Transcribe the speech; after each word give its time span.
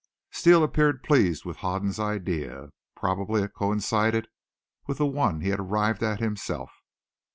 Steele 0.31 0.63
appeared 0.63 1.03
pleased 1.03 1.45
with 1.45 1.57
Hoden's 1.57 1.99
idea. 1.99 2.69
Probably 2.95 3.43
it 3.43 3.53
coincided 3.53 4.27
with 4.87 4.97
the 4.97 5.05
one 5.05 5.41
he 5.41 5.49
had 5.49 5.59
arrived 5.59 6.01
at 6.01 6.19
himself. 6.19 6.71